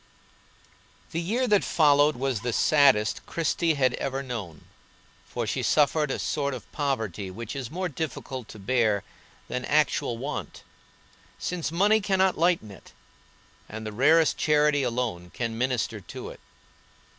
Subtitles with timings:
[1.11, 4.63] The year that followed was the saddest Christie had ever known,
[5.27, 9.03] for she suffered a sort of poverty which is more difficult to bear
[9.47, 10.63] than actual want,
[11.37, 12.93] since money cannot lighten it,
[13.69, 16.39] and the rarest charity alone can minister to it.